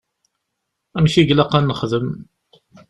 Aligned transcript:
Amek 0.97 1.15
i 1.21 1.23
ilaq 1.31 1.53
ad 1.57 1.63
nexdem? 1.65 2.07